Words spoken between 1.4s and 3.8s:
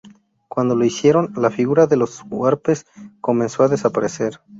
figura de los huarpes comenzó a